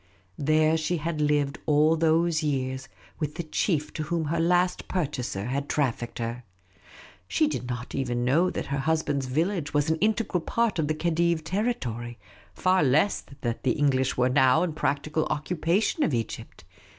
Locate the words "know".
8.25-8.49